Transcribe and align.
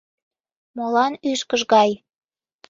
—Молан 0.77 1.13
ӱшкыж 1.31 1.61
гай? 1.73 1.91